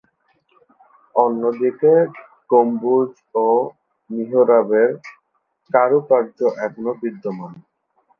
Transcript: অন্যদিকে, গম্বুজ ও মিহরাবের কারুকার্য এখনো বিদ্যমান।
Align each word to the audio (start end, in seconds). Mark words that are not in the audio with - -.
অন্যদিকে, 1.15 1.93
গম্বুজ 2.49 3.11
ও 3.41 3.47
মিহরাবের 4.09 4.89
কারুকার্য 5.71 6.37
এখনো 6.65 6.91
বিদ্যমান। 7.01 7.53